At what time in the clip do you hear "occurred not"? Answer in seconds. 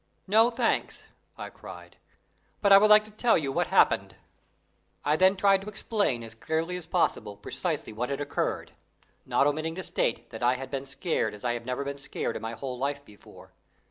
8.19-9.45